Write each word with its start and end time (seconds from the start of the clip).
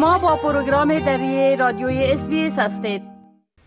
شما 0.00 0.18
با 0.18 0.36
پروگرام 0.36 0.98
دری 0.98 1.56
رادیوی 1.56 2.04
اس 2.04 2.58
هستید 2.58 3.02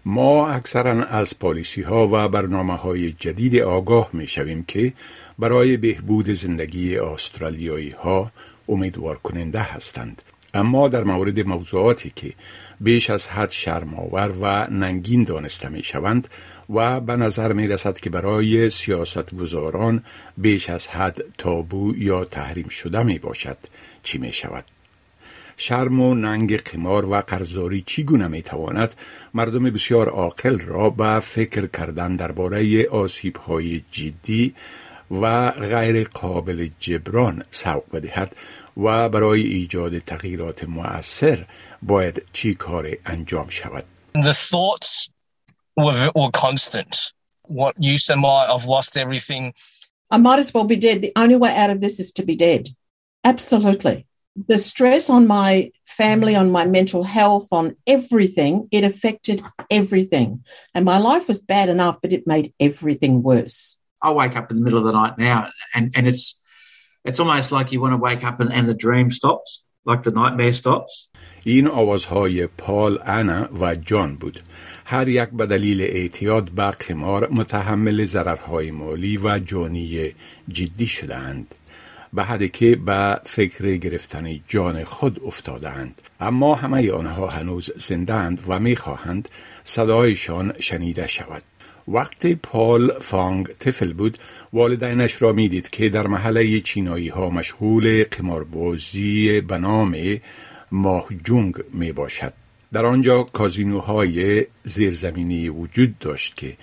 ما 0.06 0.48
اکثرا 0.48 1.04
از 1.04 1.40
پالیسی 1.40 1.82
ها 1.82 2.08
و 2.12 2.28
برنامه 2.28 2.76
های 2.76 3.12
جدید 3.12 3.60
آگاه 3.60 4.10
می 4.14 4.28
شویم 4.28 4.64
که 4.68 4.94
برای 5.40 5.78
بهبود 5.78 6.30
زندگی 6.30 6.98
استرالیایی 6.98 7.90
ها 7.90 8.32
امیدوار 8.70 9.18
کننده 9.18 9.60
هستند 9.60 10.22
اما 10.54 10.88
در 10.88 11.04
مورد 11.04 11.40
موضوعاتی 11.40 12.12
که 12.16 12.34
بیش 12.80 13.10
از 13.10 13.28
حد 13.28 13.50
شرماور 13.50 14.34
و 14.42 14.68
ننگین 14.72 15.24
دانسته 15.24 15.70
می 15.70 15.84
شوند 15.84 16.28
و 16.70 17.00
به 17.00 17.16
نظر 17.16 17.54
می 17.54 17.68
رسد 17.68 18.00
که 18.00 18.10
برای 18.10 18.70
سیاست 18.70 19.36
گذاران 19.36 20.04
بیش 20.38 20.70
از 20.70 20.88
حد 20.88 21.22
تابو 21.38 21.94
یا 21.98 22.26
تحریم 22.26 22.68
شده 22.68 23.04
می 23.04 23.20
باشد 23.20 23.58
چی 24.04 24.18
می 24.18 24.34
شود؟ 24.34 24.66
شرم 25.58 26.00
و 26.02 26.16
ننگ 26.16 26.58
قمار 26.58 27.06
و 27.06 27.22
قرضداری 27.22 27.84
چگونه 27.88 28.28
می 28.28 28.42
تواند 28.42 28.96
مردم 29.34 29.64
بسیار 29.64 30.10
عاقل 30.10 30.60
را 30.60 30.90
به 30.90 31.20
فکر 31.20 31.68
کردن 31.68 32.16
درباره 32.16 32.88
آسیب 32.88 33.38
های 33.38 33.82
جدی 33.92 34.56
و 35.12 35.52
غیر 35.52 36.08
قابل 36.08 36.70
جبران 36.80 37.44
سوق 37.52 37.84
بدهد 37.94 38.36
و 38.78 39.10
برای 39.10 39.42
ایجاد 39.42 40.00
تغییرات 40.00 40.64
مؤثر 40.64 41.46
باید 41.82 42.26
چی 42.34 42.56
کار 42.56 42.90
انجام 43.06 43.50
شود 43.50 43.84
The 44.16 44.34
thoughts 44.34 45.10
were, 45.76 46.12
were 46.16 46.32
constant. 46.32 47.12
What 47.48 47.74
use 47.80 48.10
am 48.10 48.26
I? 48.26 48.48
I've 48.54 48.66
lost 48.66 48.96
everything. 48.96 49.54
I 50.12 50.18
might 50.18 50.40
as 50.40 50.54
well 50.54 50.66
be 50.66 50.76
dead. 50.76 51.02
The 51.02 51.12
only 51.16 51.36
way 51.36 51.56
out 51.56 51.72
of 51.72 51.82
this 51.82 52.00
is 52.00 52.12
to 52.14 52.24
be 52.24 52.36
dead. 52.36 52.70
Absolutely. 53.24 54.06
The 54.47 54.59
stress 54.59 55.11
on 55.11 55.27
my 55.27 55.71
family, 55.85 56.35
on 56.37 56.51
my 56.51 56.65
mental 56.65 57.03
health, 57.03 57.49
on 57.51 57.77
everything, 57.87 58.69
it 58.71 58.85
affected 58.85 59.43
everything. 59.71 60.45
And 60.75 60.85
my 60.85 60.99
life 60.99 61.27
was 61.27 61.41
bad 61.41 61.69
enough, 61.69 61.97
but 62.03 62.13
it 62.13 62.27
made 62.27 62.55
everything 62.61 63.23
worse. 63.23 63.79
I 64.01 64.13
wake 64.13 64.37
up 64.37 64.51
in 64.51 64.59
the 64.59 64.65
middle 64.65 64.79
of 64.79 64.85
the 64.85 64.93
night 64.93 65.19
now 65.19 65.49
and, 65.75 65.93
and 65.97 66.07
it's 66.07 66.41
it's 67.05 67.21
almost 67.21 67.53
like 67.53 67.73
you 67.73 67.81
want 67.81 67.93
to 67.93 67.97
wake 67.97 68.25
up 68.29 68.39
and, 68.41 68.53
and 68.53 68.69
the 68.69 68.75
dream 68.75 69.11
stops, 69.11 69.65
like 69.85 70.03
the 70.03 70.11
nightmare 70.11 70.53
stops. 70.53 71.11
این 71.45 71.67
آوازهای 71.67 72.47
پال، 72.47 72.99
انا 73.07 73.49
و 73.61 73.75
جان 73.75 74.17
بود. 74.17 74.41
هر 74.85 75.09
یک 75.09 75.29
به 75.29 75.47
دلیل 75.47 75.81
اعتیاد 75.81 76.51
به 76.51 76.71
قمار 76.71 77.29
متحمل 77.31 78.07
ضررهای 78.07 78.71
مالی 78.71 79.17
و 79.17 79.39
جانی 79.39 80.15
جدی 80.49 80.87
شدند. 80.87 81.55
به 82.14 82.50
که 82.50 82.76
به 82.76 83.20
فکر 83.26 83.76
گرفتن 83.76 84.40
جان 84.48 84.84
خود 84.84 85.22
افتادند. 85.26 86.02
اما 86.20 86.56
همه 86.56 86.92
آنها 86.92 87.28
هنوز 87.28 87.72
زندند 87.78 88.42
و 88.48 88.60
می‌خواهند 88.60 89.30
صدایشان 89.64 90.54
شنیده 90.60 91.08
شود. 91.08 91.44
وقتی 91.88 92.36
پال 92.36 92.92
فانگ 93.02 93.48
طفل 93.48 93.94
بود 93.94 94.18
والدینش 94.54 95.22
را 95.22 95.34
می‌دید 95.34 95.70
که 95.70 95.90
در 95.90 96.08
محله 96.08 96.60
چینایی 96.60 97.08
ها 97.08 97.30
مشغول 97.30 98.04
قماربازی 98.04 99.42
به 99.42 99.58
نام 99.58 99.98
ماهجونگ 100.72 101.56
می 101.74 101.92
باشد 101.92 102.34
در 102.74 102.86
آنجا 102.86 103.24
کازینوهای 103.24 104.46
زیرزمینی 104.64 105.50
وجود 105.50 106.00
داشت 106.00 106.38
که 106.38 106.58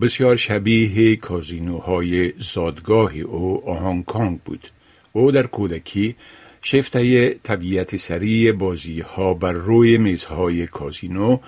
بسیار 0.00 0.36
شبیه 0.36 1.16
کازینوهای 1.16 2.32
زادگاه 2.38 3.16
او 3.16 3.76
هنگ 3.78 4.04
کانگ 4.04 4.40
بود. 4.40 4.68
او 5.16 5.30
در 5.30 5.46
کودکی 5.46 6.16
شفته 6.62 7.28
طبیعت 7.34 7.96
سریع 7.96 8.52
بازی 8.52 9.00
ها 9.00 9.34
بر 9.34 9.52
روی 9.52 9.98
میزهای 9.98 10.66
کازینو 10.66 11.38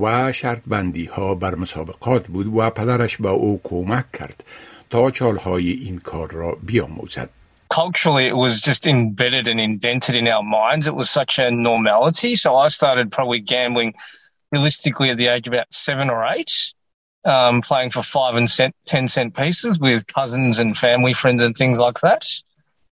و 0.00 0.32
شرط 0.32 0.62
بندی 0.66 1.04
ها 1.04 1.34
بر 1.34 1.54
مسابقات 1.54 2.26
بود 2.26 2.56
و 2.56 2.70
پدرش 2.70 3.16
به 3.16 3.28
او 3.28 3.60
کمک 3.64 4.12
کرد 4.12 4.44
تا 4.90 5.10
چالهای 5.10 5.70
این 5.70 5.98
کار 5.98 6.30
را 6.30 6.58
بیاموزد. 6.62 7.30
Culturally, 7.68 8.26
it 8.26 8.36
was 8.36 8.60
just 8.60 8.86
embedded 8.86 9.48
and 9.48 9.60
indented 9.60 10.14
in 10.14 10.28
our 10.28 10.44
minds. 10.44 10.86
It 10.86 10.94
was 10.94 11.10
such 11.10 11.40
a 11.40 11.50
normality. 11.50 12.36
So 12.36 12.54
I 12.54 12.68
started 12.68 13.10
probably 13.10 13.40
gambling 13.40 13.94
realistically 14.52 15.10
at 15.10 15.16
the 15.16 15.26
age 15.34 15.48
of 15.48 15.52
about 15.52 15.74
seven 15.86 16.08
or 16.08 16.24
eight, 16.36 16.52
um, 17.24 17.60
playing 17.62 17.90
for 17.90 18.02
five 18.04 18.36
and 18.36 18.48
cent, 18.48 18.72
ten 18.86 19.08
cent 19.08 19.34
pieces 19.34 19.80
with 19.80 20.06
cousins 20.06 20.60
and 20.60 20.78
family 20.78 21.12
friends 21.12 21.42
and 21.42 21.56
things 21.56 21.78
like 21.78 21.98
that. 22.00 22.24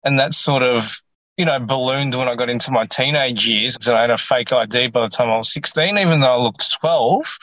And 0.04 0.18
that 0.18 0.34
sort 0.34 0.62
of, 0.62 1.00
you 1.36 1.44
know, 1.44 1.58
ballooned 1.58 2.14
when 2.14 2.28
I 2.28 2.34
got 2.34 2.50
into 2.50 2.70
my 2.72 2.86
teenage 2.86 3.46
years. 3.46 3.78
So 3.80 3.94
I 3.94 4.02
had 4.02 4.10
a 4.10 4.16
fake 4.16 4.52
ID 4.52 4.88
by 4.88 5.02
the 5.02 5.08
time 5.08 5.30
I 5.30 5.36
was 5.36 5.52
16, 5.52 5.98
even 5.98 6.20
though 6.20 6.34
I 6.34 6.36
looked 6.36 6.72
12. 6.80 7.38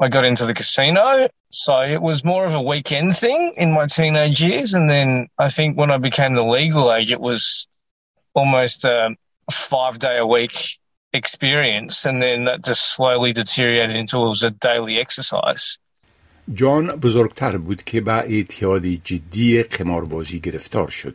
I 0.00 0.08
got 0.08 0.24
into 0.24 0.46
the 0.46 0.54
casino. 0.54 1.28
So 1.50 1.80
it 1.80 2.02
was 2.02 2.24
more 2.24 2.44
of 2.44 2.54
a 2.54 2.62
weekend 2.62 3.16
thing 3.16 3.54
in 3.56 3.72
my 3.72 3.86
teenage 3.86 4.42
years. 4.42 4.74
And 4.74 4.88
then 4.88 5.28
I 5.38 5.48
think 5.48 5.78
when 5.78 5.90
I 5.90 5.98
became 5.98 6.34
the 6.34 6.44
legal 6.44 6.92
age, 6.92 7.12
it 7.12 7.20
was 7.20 7.68
almost 8.34 8.84
a 8.84 9.14
five 9.50 9.98
day 9.98 10.18
a 10.18 10.26
week 10.26 10.78
experience. 11.12 12.04
And 12.04 12.20
then 12.20 12.44
that 12.44 12.64
just 12.64 12.96
slowly 12.96 13.32
deteriorated 13.32 13.94
into 13.94 14.18
it 14.18 14.26
was 14.26 14.42
a 14.42 14.50
daily 14.50 14.98
exercise. 14.98 15.78
جان 16.54 16.86
بزرگتر 16.86 17.56
بود 17.56 17.82
که 17.82 18.00
به 18.00 18.12
اعتیاد 18.12 18.86
جدی 18.86 19.62
قماربازی 19.62 20.40
گرفتار 20.40 20.90
شد. 20.90 21.14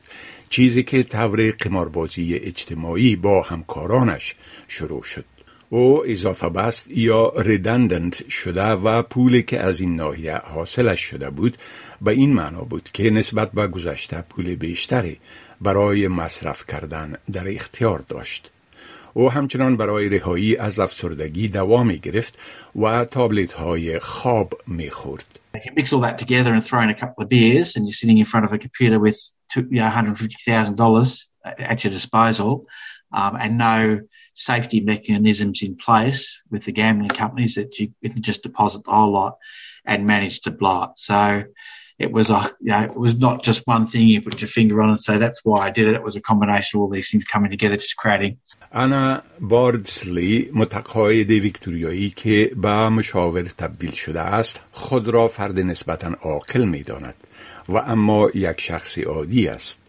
چیزی 0.49 0.83
که 0.83 1.03
طور 1.03 1.51
قماربازی 1.51 2.35
اجتماعی 2.35 3.15
با 3.15 3.41
همکارانش 3.41 4.35
شروع 4.67 5.03
شد. 5.03 5.25
او 5.69 6.03
اضافه 6.07 6.49
بست 6.49 6.85
یا 6.91 7.29
ردندنت 7.29 8.29
شده 8.29 8.63
و 8.63 9.03
پولی 9.03 9.43
که 9.43 9.59
از 9.59 9.79
این 9.79 9.95
ناحیه 9.95 10.35
حاصلش 10.35 11.01
شده 11.01 11.29
بود 11.29 11.57
به 12.01 12.11
این 12.11 12.33
معنا 12.33 12.61
بود 12.61 12.89
که 12.93 13.09
نسبت 13.09 13.51
به 13.51 13.67
گذشته 13.67 14.21
پول 14.21 14.55
بیشتری 14.55 15.17
برای 15.61 16.07
مصرف 16.07 16.65
کردن 16.67 17.15
در 17.31 17.55
اختیار 17.55 18.03
داشت. 18.09 18.51
او 19.16 19.30
همچنان 19.30 19.76
برای 19.76 20.08
رهایی 20.08 20.56
از 20.56 20.80
افسردگی 20.80 21.48
دوام 21.48 21.92
گرفت 21.92 22.38
و 22.82 23.04
تابلت 23.04 23.52
های 23.52 23.98
خواب 23.98 24.54
میخورد. 24.66 25.38
If 25.54 25.66
you 25.66 25.72
mix 25.76 25.92
all 25.92 26.00
that 26.00 26.18
together 26.18 26.54
and 26.54 26.64
throw 26.64 26.80
in 26.80 26.88
a 26.88 26.94
couple 26.94 27.22
of 27.24 27.28
beers 27.28 27.76
and 27.76 27.84
you're 27.86 28.00
sitting 28.02 28.18
in 28.18 28.24
front 28.24 28.46
of 28.46 28.52
a 28.52 28.58
computer 28.58 28.98
with 28.98 29.18
two, 29.52 29.62
you 29.70 29.80
know, 29.80 29.90
$150,000 29.90 31.26
at 31.44 31.84
your 31.84 31.92
disposal 31.92 32.66
um, 33.12 33.36
and 33.42 33.58
no 33.58 34.00
safety 34.34 34.80
mechanisms 34.80 35.62
in 35.62 35.76
place 35.76 36.42
with 36.50 36.64
the 36.64 36.72
gambling 36.72 37.10
companies 37.10 37.54
that 37.56 37.78
you 37.78 37.88
can 38.02 38.22
just 38.22 38.42
deposit 38.42 38.84
the 38.84 38.90
whole 38.90 39.12
lot 39.12 39.36
and 39.84 40.06
manage 40.06 40.40
to 40.40 40.50
blow 40.50 40.84
it. 40.84 40.90
So 40.96 41.44
it 41.99 42.11
was 42.11 42.29
a, 42.29 42.41
you 42.61 42.71
know, 42.71 42.83
it 42.83 42.95
was 42.95 43.19
not 43.19 43.43
just 43.43 43.61
one 43.65 43.87
thing 43.87 44.07
you 44.07 44.21
put 44.21 44.39
your 44.41 44.47
finger 44.47 44.81
on 44.83 44.89
and 44.89 44.99
say 44.99 45.17
that's 45.17 45.41
why 45.43 45.59
I 45.67 45.71
did 45.71 45.87
it. 45.87 45.95
It 45.95 46.03
was 46.03 46.15
a 46.15 46.21
combination 46.21 46.77
of 46.77 46.81
all 46.81 46.89
these 46.89 47.09
things 47.11 47.25
coming 47.25 47.51
together, 47.51 47.77
just 47.77 47.97
creating. 47.97 48.37
انا 48.73 49.21
باردسلی 49.39 50.49
متقاعد 50.53 51.31
ویکتوریایی 51.31 52.09
که 52.09 52.51
به 52.55 52.89
مشاور 52.89 53.41
تبدیل 53.43 53.91
شده 53.91 54.21
است 54.21 54.59
خود 54.71 55.07
را 55.07 55.27
فرد 55.27 55.59
نسبتا 55.59 56.11
عاقل 56.21 56.63
می 56.65 56.83
داند 56.83 57.15
و 57.69 57.77
اما 57.77 58.29
یک 58.35 58.61
شخص 58.61 58.97
عادی 58.97 59.47
است 59.47 59.79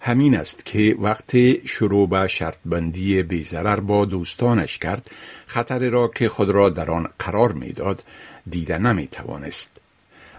همین 0.00 0.36
است 0.36 0.64
که 0.64 0.96
وقتی 1.00 1.62
شروع 1.64 2.08
به 2.08 2.28
شرط 2.28 2.56
بندی 2.64 3.22
بیزرر 3.22 3.80
با 3.80 4.04
دوستانش 4.04 4.78
کرد 4.78 5.10
خطر 5.46 5.90
را 5.90 6.08
که 6.08 6.28
خود 6.28 6.50
را 6.50 6.68
در 6.68 6.90
آن 6.90 7.08
قرار 7.18 7.52
می‌داد 7.52 8.02
دیده 8.50 8.78
نمی 8.78 9.06
توانست 9.06 9.79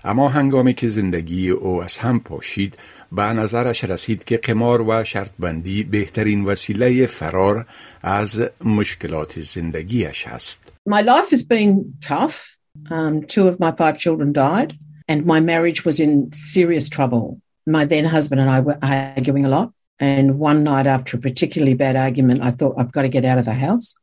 اما 0.04 0.28
هنگامی 0.28 0.74
که 0.74 0.88
زندگی 0.88 1.50
او 1.50 1.84
از 1.84 1.96
هم 1.96 2.20
پاشید 2.20 2.78
به 3.12 3.22
نظرش 3.22 3.84
رسید 3.84 4.24
که 4.24 4.36
قمار 4.36 4.82
و 4.82 5.04
شرط 5.04 5.30
بندی 5.38 5.84
بهترین 5.84 6.44
وسیله 6.44 7.06
فرار 7.06 7.66
از 8.02 8.42
مشکلات 8.64 9.40
زندگیش 9.40 10.26
است. 10.26 10.60
My 10.88 11.02
life 11.02 11.30
has 11.30 11.42
been 11.42 11.94
tough. 12.00 12.56
Um, 12.90 13.22
two 13.34 13.48
of 13.48 13.58
my 13.58 13.72
five 13.72 13.98
children 13.98 14.32
died 14.32 14.70
and 15.08 15.24
my 15.24 15.40
marriage 15.40 15.84
was 15.84 16.00
in 16.00 16.32
serious 16.32 16.88
trouble. 16.88 17.40
My 17.66 17.84
then 17.84 18.04
husband 18.04 18.40
and 18.40 18.50
I 18.50 18.60
were 18.60 18.78
arguing 18.82 19.44
a 19.46 19.48
lot. 19.48 19.72
And 19.98 20.38
one 20.38 20.62
night 20.62 20.86
after 20.86 21.16
a 21.16 21.20
particularly 21.20 21.74
bad 21.74 21.96
argument, 21.96 22.42
I 22.42 22.50
thought 22.50 22.74
I've 22.78 22.92
got 22.92 23.02
to 23.02 23.08
get 23.08 23.24
out 23.24 23.38
of 23.38 23.46
the 23.46 23.54
house. 23.54 23.94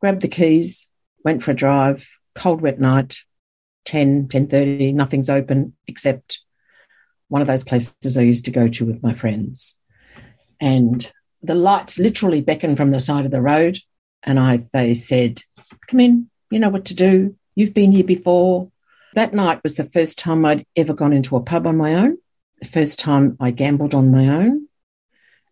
Grabbed 0.00 0.22
the 0.22 0.28
keys, 0.28 0.88
went 1.24 1.42
for 1.42 1.52
a 1.52 1.54
drive, 1.54 2.04
cold 2.34 2.60
wet 2.60 2.80
night, 2.80 3.20
10, 3.87 4.27
10.30, 4.27 4.93
nothing's 4.93 5.29
open 5.29 5.73
except 5.87 6.41
one 7.29 7.41
of 7.41 7.47
those 7.47 7.63
places 7.63 8.17
I 8.17 8.21
used 8.21 8.45
to 8.45 8.51
go 8.51 8.67
to 8.67 8.85
with 8.85 9.01
my 9.01 9.13
friends. 9.13 9.79
And 10.59 11.09
the 11.41 11.55
lights 11.55 11.97
literally 11.97 12.41
beckoned 12.41 12.75
from 12.77 12.91
the 12.91 12.99
side 12.99 13.25
of 13.25 13.31
the 13.31 13.41
road. 13.41 13.79
And 14.23 14.39
I 14.39 14.67
they 14.73 14.93
said, 14.93 15.41
Come 15.87 16.01
in, 16.01 16.29
you 16.51 16.59
know 16.59 16.69
what 16.69 16.85
to 16.85 16.93
do. 16.93 17.35
You've 17.55 17.73
been 17.73 17.93
here 17.93 18.03
before. 18.03 18.69
That 19.13 19.33
night 19.33 19.61
was 19.63 19.75
the 19.75 19.85
first 19.85 20.19
time 20.19 20.45
I'd 20.45 20.65
ever 20.75 20.93
gone 20.93 21.13
into 21.13 21.37
a 21.37 21.41
pub 21.41 21.65
on 21.65 21.77
my 21.77 21.95
own, 21.95 22.17
the 22.59 22.67
first 22.67 22.99
time 22.99 23.37
I 23.39 23.51
gambled 23.51 23.95
on 23.95 24.11
my 24.11 24.27
own, 24.27 24.67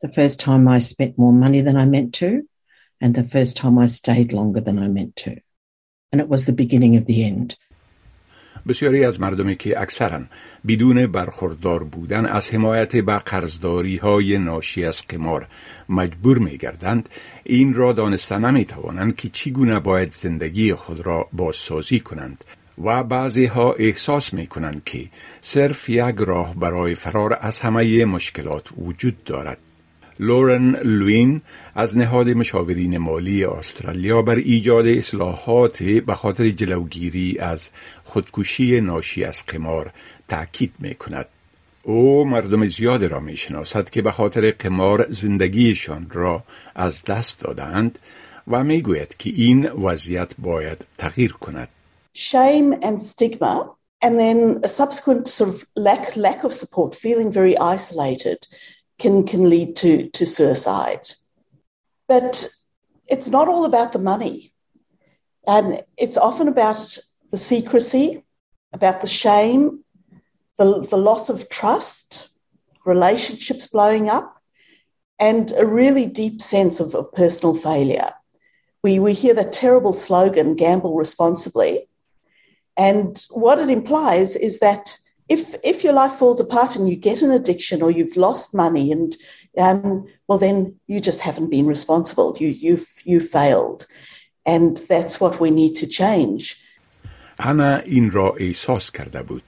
the 0.01 0.11
first 0.11 0.39
time 0.39 0.67
I 0.67 0.79
spent 0.79 1.17
more 1.17 1.33
money 1.33 1.61
than 1.61 1.77
I 1.77 1.85
meant 1.85 2.13
to. 2.15 2.43
and 3.01 3.13
the 3.15 3.23
first 3.23 3.57
time 3.57 3.77
I 3.77 3.87
stayed 3.87 4.33
longer 4.33 4.61
than 4.61 4.79
I 4.79 4.87
meant 4.87 5.15
to. 5.17 5.39
And 6.11 6.21
it 6.21 6.29
was 6.29 6.45
the 6.45 6.53
beginning 6.53 6.95
of 6.95 7.05
the 7.05 7.25
end. 7.25 7.57
بسیاری 8.67 9.05
از 9.05 9.19
مردمی 9.19 9.55
که 9.55 9.81
اکثرا 9.81 10.21
بدون 10.67 11.07
برخوردار 11.07 11.83
بودن 11.83 12.25
از 12.25 12.49
حمایت 12.49 12.95
به 12.95 13.17
قرضداری 13.17 13.97
های 13.97 14.37
ناشی 14.37 14.85
از 14.85 15.01
قمار 15.09 15.47
مجبور 15.89 16.37
می 16.37 16.57
گردند 16.57 17.09
این 17.43 17.73
را 17.73 17.93
دانسته 17.93 18.37
نمی 18.37 18.65
توانند 18.65 19.15
که 19.15 19.29
چگونه 19.29 19.79
باید 19.79 20.11
زندگی 20.11 20.73
خود 20.73 21.05
را 21.05 21.27
بازسازی 21.33 21.99
کنند 21.99 22.45
و 22.83 23.03
بعضی 23.03 23.45
ها 23.45 23.73
احساس 23.73 24.33
می 24.33 24.47
کنند 24.47 24.81
که 24.85 25.05
صرف 25.41 25.89
یک 25.89 26.15
راه 26.19 26.55
برای 26.55 26.95
فرار 26.95 27.37
از 27.41 27.59
همه 27.59 28.05
مشکلات 28.05 28.67
وجود 28.77 29.23
دارد. 29.23 29.57
لورن 30.19 30.75
لوین 30.75 31.41
از 31.75 31.97
نهاد 31.97 32.29
مشاورین 32.29 32.97
مالی 32.97 33.45
استرالیا 33.45 34.21
بر 34.21 34.35
ایجاد 34.35 34.87
اصلاحات 34.87 35.83
به 35.83 36.15
خاطر 36.15 36.49
جلوگیری 36.49 37.39
از 37.39 37.69
خودکشی 38.03 38.81
ناشی 38.81 39.23
از 39.23 39.45
قمار 39.45 39.91
تاکید 40.27 40.73
می 40.79 40.95
کند. 40.95 41.25
او 41.83 42.25
مردم 42.25 42.67
زیاد 42.67 43.03
را 43.03 43.19
می 43.19 43.37
شناسد 43.37 43.89
که 43.89 44.01
به 44.01 44.11
خاطر 44.11 44.51
قمار 44.51 45.07
زندگیشان 45.09 46.07
را 46.11 46.43
از 46.75 47.05
دست 47.05 47.39
دادند 47.39 47.99
و 48.47 48.63
می 48.63 48.81
گوید 48.81 49.17
که 49.17 49.29
این 49.29 49.69
وضعیت 49.69 50.31
باید 50.37 50.85
تغییر 50.97 51.33
کند. 51.33 51.69
Shame 52.13 52.73
and 52.81 53.01
stigma 53.01 53.75
and 54.01 54.19
then 54.19 54.59
a 54.63 54.67
subsequent 54.67 55.27
sort 55.27 55.49
of 55.49 55.65
lack, 55.75 56.15
lack 56.15 56.43
of 56.43 56.53
support, 56.53 56.95
feeling 56.95 57.31
very 57.31 57.57
isolated. 57.57 58.39
Can 58.99 59.25
can 59.25 59.49
lead 59.49 59.75
to 59.77 60.09
to 60.09 60.25
suicide. 60.25 61.07
But 62.07 62.47
it's 63.07 63.29
not 63.29 63.47
all 63.47 63.65
about 63.65 63.93
the 63.93 63.99
money. 63.99 64.53
And 65.47 65.81
it's 65.97 66.17
often 66.17 66.47
about 66.47 66.97
the 67.31 67.37
secrecy, 67.37 68.23
about 68.73 69.01
the 69.01 69.07
shame, 69.07 69.83
the, 70.57 70.81
the 70.81 70.97
loss 70.97 71.29
of 71.29 71.49
trust, 71.49 72.35
relationships 72.85 73.67
blowing 73.67 74.09
up, 74.09 74.41
and 75.19 75.51
a 75.57 75.65
really 75.65 76.07
deep 76.07 76.41
sense 76.41 76.79
of, 76.79 76.95
of 76.95 77.11
personal 77.13 77.55
failure. 77.55 78.09
We, 78.83 78.99
we 78.99 79.13
hear 79.13 79.33
the 79.33 79.43
terrible 79.43 79.93
slogan, 79.93 80.55
gamble 80.55 80.95
responsibly. 80.95 81.87
And 82.77 83.23
what 83.31 83.59
it 83.59 83.69
implies 83.69 84.35
is 84.35 84.59
that 84.59 84.97
if 85.29 85.55
if 85.63 85.83
your 85.83 85.93
life 85.93 86.13
falls 86.13 86.39
apart 86.39 86.75
and 86.75 86.87
you 86.89 86.95
get 86.95 87.21
an 87.21 87.31
addiction 87.31 87.81
or 87.81 87.91
you've 87.91 88.17
lost 88.17 88.53
money 88.53 88.91
and 88.91 89.17
um, 89.57 90.05
well 90.27 90.37
then 90.37 90.75
you 90.87 90.99
just 90.99 91.19
haven't 91.19 91.49
been 91.49 91.67
responsible 91.67 92.35
you 92.39 92.47
you've 92.47 92.87
you 93.05 93.19
failed 93.19 93.87
and 94.45 94.77
that's 94.89 95.19
what 95.19 95.39
we 95.39 95.49
need 95.51 95.75
to 95.75 95.87
change 95.87 96.61
انا 97.39 97.77
این 97.77 98.11
را 98.11 98.35
احساس 98.39 98.91
کرده 98.91 99.23
بود 99.23 99.43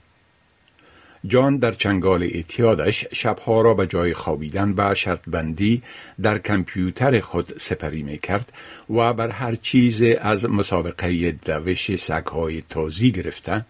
جان 1.26 1.56
در 1.56 1.72
چنگال 1.72 2.22
اعتیادش 2.22 3.06
شبها 3.12 3.60
را 3.60 3.74
به 3.74 3.86
جای 3.86 4.14
خوابیدن 4.14 4.72
به 4.72 4.94
شرط 4.94 5.28
بندی 5.28 5.82
در 6.22 6.38
کمپیوتر 6.38 7.20
خود 7.20 7.58
سپری 7.58 8.02
می 8.02 8.18
کرد 8.18 8.52
و 8.90 9.12
بر 9.12 9.28
هر 9.28 9.54
چیز 9.54 10.02
از 10.02 10.50
مسابقه 10.50 11.32
دوش 11.32 11.96
سگهای 11.96 12.62
تازی 12.70 13.12
گرفته 13.12 13.64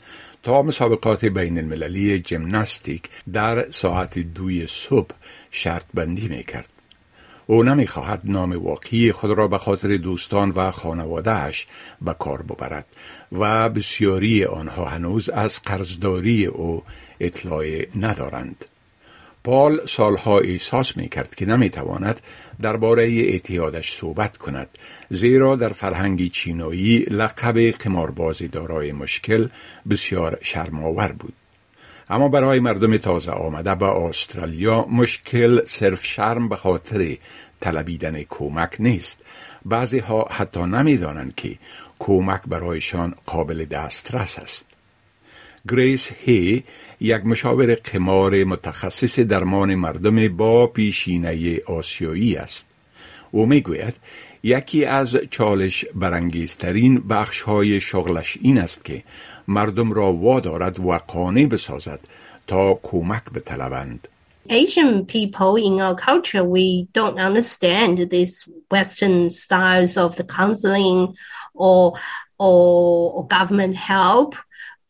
تا 0.48 0.62
مسابقات 0.62 1.24
بین 1.24 1.58
المللی 1.58 2.18
جمناستیک 2.18 3.02
در 3.32 3.70
ساعت 3.70 4.18
دوی 4.18 4.66
صبح 4.66 5.14
شرط 5.50 5.84
بندی 5.94 6.28
می 6.28 6.44
کرد. 6.44 6.72
او 7.46 7.62
نمی 7.62 7.86
خواهد 7.86 8.20
نام 8.24 8.52
واقعی 8.52 9.12
خود 9.12 9.30
را 9.30 9.48
به 9.48 9.58
خاطر 9.58 9.96
دوستان 9.96 10.50
و 10.50 10.70
خانوادهش 10.70 11.66
به 12.02 12.14
کار 12.14 12.42
ببرد 12.42 12.86
و 13.32 13.68
بسیاری 13.68 14.44
آنها 14.44 14.84
هنوز 14.84 15.28
از 15.28 15.62
قرضداری 15.62 16.46
او 16.46 16.82
اطلاع 17.20 17.64
ندارند. 17.96 18.64
پال 19.48 19.86
سالها 19.86 20.38
احساس 20.38 20.96
می 20.96 21.08
کرد 21.08 21.34
که 21.34 21.46
نمی 21.46 21.70
تواند 21.70 22.20
درباره 22.62 23.02
اعتیادش 23.02 23.92
صحبت 23.92 24.36
کند 24.36 24.68
زیرا 25.10 25.56
در 25.56 25.68
فرهنگ 25.68 26.30
چینایی 26.30 26.98
لقب 26.98 27.58
قمارباز 27.58 28.42
دارای 28.52 28.92
مشکل 28.92 29.48
بسیار 29.90 30.38
شرماور 30.42 31.12
بود. 31.12 31.32
اما 32.10 32.28
برای 32.28 32.60
مردم 32.60 32.96
تازه 32.96 33.32
آمده 33.32 33.74
به 33.74 33.86
استرالیا 33.86 34.86
مشکل 34.86 35.62
صرف 35.64 36.04
شرم 36.04 36.48
به 36.48 36.56
خاطر 36.56 37.16
طلبیدن 37.60 38.22
کمک 38.22 38.76
نیست. 38.78 39.24
بعضی 39.64 39.98
ها 39.98 40.28
حتی 40.30 40.60
نمی‌دانند 40.60 41.34
که 41.34 41.58
کمک 41.98 42.42
برایشان 42.46 43.14
قابل 43.26 43.64
دسترس 43.64 44.38
است. 44.38 44.77
گریس 45.68 46.10
هی 46.24 46.64
یک 47.00 47.26
مشاور 47.26 47.74
قمار 47.74 48.44
متخصص 48.44 49.18
درمان 49.18 49.74
مردم 49.74 50.36
با 50.36 50.66
پیشینه 50.66 51.60
آسیایی 51.66 52.36
است. 52.36 52.68
او 53.30 53.46
می‌گوید 53.46 53.94
یکی 54.42 54.84
از 54.84 55.16
چالش 55.30 55.84
برانگیزترین 55.94 56.98
بخش 56.98 57.40
های 57.40 57.80
شغلش 57.80 58.38
این 58.42 58.58
است 58.58 58.84
که 58.84 59.02
مردم 59.48 59.92
را 59.92 60.12
وادارد 60.12 60.80
و 60.80 60.98
قانع 60.98 61.46
بسازد 61.46 62.00
تا 62.46 62.74
کمک 62.82 63.24
بطلبند. 63.34 64.08
Asian 64.50 65.04
people 65.04 65.56
in 65.56 65.78
our 65.78 65.94
culture, 65.94 66.42
we 66.42 66.88
don't 66.94 67.18
understand 67.18 68.08
these 68.08 68.48
Western 68.70 69.28
styles 69.28 69.98
of 69.98 70.16
the 70.16 70.24
counseling 70.24 71.14
or, 71.54 71.92
or, 72.38 73.12
or 73.16 73.26
government 73.26 73.76
help. 73.76 74.36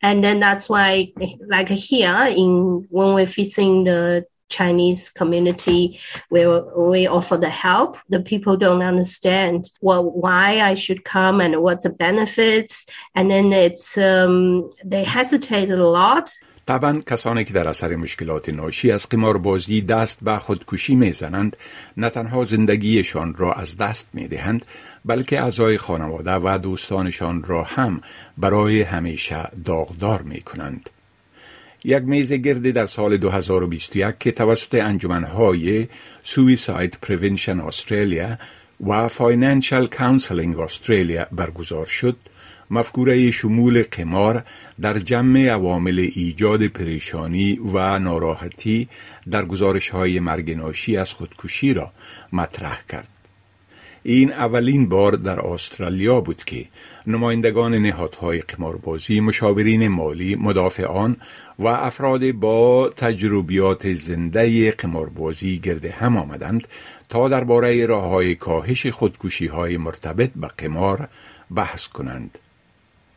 And 0.02 0.22
then 0.22 0.40
that's 0.40 0.68
why 0.68 1.12
like 1.48 1.68
here 1.68 2.26
in 2.28 2.86
when 2.90 3.14
we're 3.14 3.26
facing 3.26 3.84
the 3.84 4.26
Chinese 4.48 5.10
community 5.10 6.00
where 6.30 6.64
we 6.76 7.06
offer 7.06 7.36
the 7.36 7.50
help, 7.50 7.98
the 8.08 8.20
people 8.20 8.56
don't 8.56 8.82
understand 8.82 9.70
what 9.80 10.16
why 10.16 10.60
I 10.60 10.74
should 10.74 11.04
come 11.04 11.40
and 11.40 11.60
what 11.62 11.82
the 11.82 11.90
benefits, 11.90 12.86
and 13.14 13.30
then 13.30 13.52
it's 13.52 13.98
um, 13.98 14.70
they 14.84 15.04
hesitate 15.04 15.70
a 15.70 15.76
lot. 15.76 16.30
طبعا 16.68 17.00
کسانی 17.06 17.44
که 17.44 17.52
در 17.52 17.68
اثر 17.68 17.96
مشکلات 17.96 18.48
ناشی 18.48 18.90
از 18.90 19.08
قماربازی 19.08 19.80
دست 19.80 20.18
به 20.22 20.38
خودکشی 20.38 20.94
می‌زنند 20.94 21.56
نه 21.96 22.10
تنها 22.10 22.44
زندگیشان 22.44 23.34
را 23.34 23.52
از 23.52 23.76
دست 23.76 24.10
می‌دهند 24.12 24.66
بلکه 25.04 25.40
اعضای 25.40 25.78
خانواده 25.78 26.34
و 26.34 26.58
دوستانشان 26.58 27.42
را 27.42 27.64
هم 27.64 28.00
برای 28.38 28.82
همیشه 28.82 29.44
داغدار 29.64 30.22
می 30.22 30.40
کنند. 30.40 30.90
یک 31.84 32.02
میز 32.02 32.32
گرد 32.32 32.70
در 32.70 32.86
سال 32.86 33.16
2021 33.16 34.18
که 34.18 34.32
توسط 34.32 34.74
انجمنهای 34.74 35.88
Suicide 36.22 36.98
Prevention 37.02 37.60
Australia 37.60 38.38
و 38.86 39.08
Financial 39.08 39.86
Counselling 39.86 40.58
Australia 40.58 41.26
برگزار 41.32 41.86
شد 41.86 42.16
مفکوره 42.70 43.30
شمول 43.30 43.82
قمار 43.90 44.44
در 44.80 44.98
جمع 44.98 45.48
عوامل 45.48 46.10
ایجاد 46.14 46.66
پریشانی 46.66 47.60
و 47.72 47.98
ناراحتی 47.98 48.88
در 49.30 49.44
گزارش 49.44 49.88
های 49.90 50.20
مرگناشی 50.20 50.96
از 50.96 51.12
خودکشی 51.12 51.74
را 51.74 51.92
مطرح 52.32 52.80
کرد. 52.88 53.08
این 54.02 54.32
اولین 54.32 54.88
بار 54.88 55.12
در 55.12 55.46
استرالیا 55.46 56.20
بود 56.20 56.44
که 56.44 56.64
نمایندگان 57.06 57.74
نهادهای 57.74 58.40
قماربازی، 58.40 59.20
مشاورین 59.20 59.88
مالی، 59.88 60.34
مدافعان 60.36 61.16
و 61.58 61.66
افراد 61.66 62.32
با 62.32 62.88
تجربیات 62.88 63.92
زنده 63.94 64.70
قماربازی 64.70 65.58
گرد 65.58 65.84
هم 65.84 66.16
آمدند 66.16 66.68
تا 67.08 67.28
درباره 67.28 67.86
راه 67.86 68.04
های 68.04 68.34
کاهش 68.34 68.86
خودکشی 68.86 69.46
های 69.46 69.76
مرتبط 69.76 70.30
به 70.36 70.46
قمار 70.46 71.08
بحث 71.54 71.86
کنند. 71.86 72.38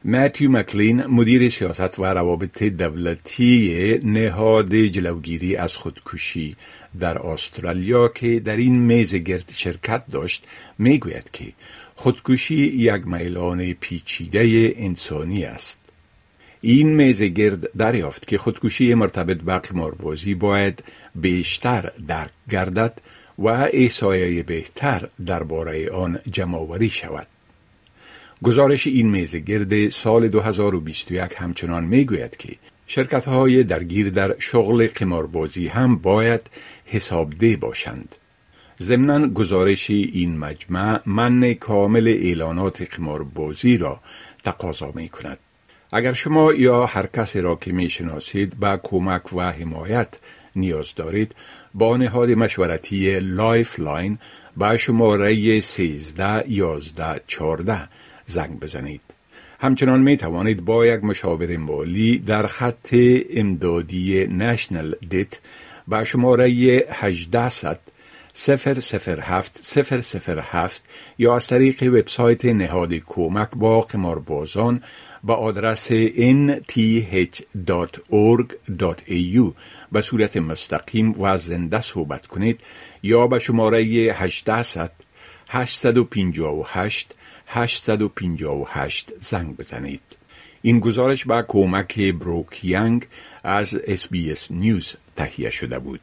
ماتیو 0.05 0.51
مکلین 0.51 1.05
مدیر 1.05 1.49
سیاست 1.49 1.99
و 1.99 2.05
روابط 2.05 2.63
دولتی 2.63 3.99
نهاد 4.03 4.75
جلوگیری 4.75 5.55
از 5.55 5.77
خودکشی 5.77 6.55
در 6.99 7.17
استرالیا 7.17 8.07
که 8.07 8.39
در 8.39 8.57
این 8.57 8.79
میز 8.79 9.15
گرد 9.15 9.51
شرکت 9.55 10.03
داشت 10.11 10.47
می‌گوید 10.77 11.29
که 11.33 11.53
خودکشی 11.95 12.55
یک 12.55 13.07
میلان 13.07 13.73
پیچیده 13.73 14.73
انسانی 14.77 15.43
است. 15.43 15.79
این 16.61 16.95
میز 16.95 17.21
گرد 17.21 17.77
دریافت 17.77 18.27
که 18.27 18.37
خودکشی 18.37 18.93
مرتبط 18.93 19.41
به 19.41 19.57
قماربازی 19.57 20.33
باید 20.33 20.83
بیشتر 21.15 21.91
درک 22.07 22.31
گردد 22.49 23.01
و 23.39 23.47
احسایه 23.47 24.43
بهتر 24.43 25.07
درباره 25.25 25.89
آن 25.89 26.19
جمعآوری 26.31 26.89
شود. 26.89 27.27
گزارش 28.43 28.87
این 28.87 29.09
میز 29.09 29.35
گرد 29.35 29.89
سال 29.89 30.27
2021 30.27 31.33
همچنان 31.37 31.83
می‌گوید 31.83 32.37
که 32.37 32.55
شرکت 32.87 33.25
های 33.25 33.63
درگیر 33.63 34.09
در 34.09 34.35
شغل 34.39 34.87
قماربازی 34.87 35.67
هم 35.67 35.95
باید 35.95 36.41
حسابده 36.85 37.57
باشند. 37.57 38.15
ضمنا 38.81 39.27
گزارش 39.27 39.89
این 39.89 40.37
مجمع 40.37 40.99
منع 41.05 41.53
کامل 41.53 42.07
اعلانات 42.07 42.99
بازی 43.35 43.77
را 43.77 43.99
تقاضا 44.43 44.91
می 44.95 45.09
کند. 45.09 45.37
اگر 45.91 46.13
شما 46.13 46.53
یا 46.53 46.85
هر 46.85 47.05
کسی 47.05 47.41
را 47.41 47.55
که 47.55 47.71
می 47.71 47.89
شناسید 47.89 48.59
به 48.59 48.79
کمک 48.83 49.33
و 49.33 49.51
حمایت 49.51 50.19
نیاز 50.55 50.95
دارید 50.95 51.35
با 51.73 51.97
نهاد 51.97 52.29
مشورتی 52.29 53.19
Lifeline 53.19 54.17
با 54.57 54.77
شماره 54.77 55.59
13 55.59 56.51
11 56.51 57.21
14 57.27 57.87
زنگ 58.25 58.59
بزنید. 58.59 59.01
همچنان 59.59 60.01
می 60.01 60.17
توانید 60.17 60.65
با 60.65 60.85
یک 60.85 61.03
مشاور 61.03 61.57
مالی 61.57 62.19
در 62.19 62.47
خط 62.47 62.95
امدادی 63.29 64.27
نشنل 64.27 64.93
دیت 65.09 65.39
با 65.87 66.03
شماره 66.03 66.49
1800 66.89 67.79
007 68.33 69.61
007 70.19 70.83
یا 71.17 71.35
از 71.35 71.47
طریق 71.47 71.83
وبسایت 71.83 72.45
نهاد 72.45 72.93
کمک 72.93 73.49
با 73.55 73.81
قماربازان 73.81 74.83
با 75.23 75.35
آدرس 75.35 75.91
nth.org.au 75.91 76.65
به 79.91 80.01
صورت 80.01 80.37
مستقیم 80.37 81.21
و 81.21 81.37
زنده 81.37 81.81
صحبت 81.81 82.27
کنید 82.27 82.59
یا 83.03 83.27
به 83.27 83.39
شماره 83.39 83.81
800 84.13 84.91
858 85.49 87.15
858 87.53 89.11
زنگ 89.19 89.57
بزنید. 89.57 90.01
این 90.61 90.79
گزارش 90.79 91.25
با 91.25 91.41
کمک 91.47 91.99
بروک 91.99 92.63
یانگ 92.65 93.05
از 93.43 93.75
SBS 93.87 94.07
News 94.51 94.95
تهیه 95.15 95.49
شده 95.49 95.79
بود. 95.79 96.01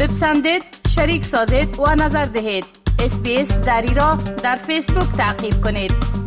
بپسندید، 0.00 0.62
شریک 0.94 1.24
سازید 1.24 1.78
و 1.78 1.94
نظر 1.94 2.24
دهید. 2.24 2.64
SBS 2.98 3.58
دری 3.58 3.94
را 3.94 4.18
در 4.42 4.56
فیسبوک 4.56 5.16
تعقیب 5.16 5.60
کنید. 5.64 6.23